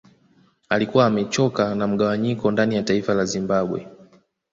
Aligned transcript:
Alikuwa 0.69 1.05
amechoka 1.05 1.75
na 1.75 1.87
mgawanyiko 1.87 2.51
ndani 2.51 2.75
ya 2.75 2.83
taifa 2.83 3.13
la 3.13 3.25
Zimbabwe 3.25 3.87